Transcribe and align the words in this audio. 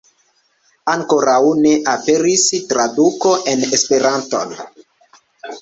Ankoraŭ 0.93 1.41
ne 1.65 1.73
aperis 1.93 2.47
traduko 2.73 3.35
en 3.53 3.63
Esperanton. 3.79 4.57